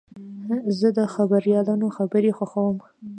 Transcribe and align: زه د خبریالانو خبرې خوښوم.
زه 0.79 0.87
د 0.97 0.99
خبریالانو 1.13 1.87
خبرې 1.97 2.31
خوښوم. 2.37 2.77